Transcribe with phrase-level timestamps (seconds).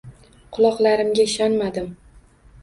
[0.55, 1.93] Quloqlarimga ishonmadim.